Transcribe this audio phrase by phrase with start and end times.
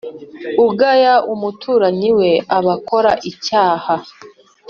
[0.67, 3.93] ugaya umuturanyi we aba akora icyaha,